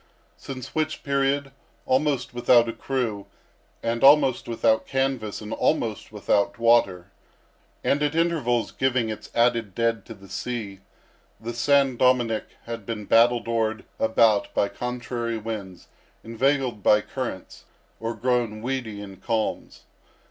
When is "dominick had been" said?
11.97-13.05